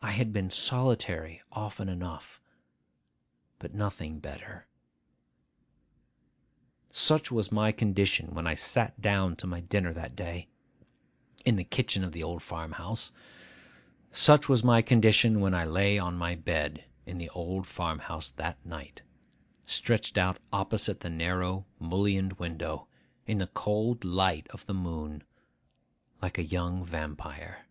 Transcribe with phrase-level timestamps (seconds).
[0.00, 2.40] I had been solitary often enough,
[3.58, 4.68] but nothing better.
[6.92, 10.46] Such was my condition when I sat down to my dinner that day,
[11.44, 13.10] in the kitchen of the old farm house.
[14.12, 18.30] Such was my condition when I lay on my bed in the old farm house
[18.30, 19.02] that night,
[19.66, 22.86] stretched out opposite the narrow mullioned window,
[23.26, 25.24] in the cold light of the moon,
[26.22, 27.64] like a young vampire.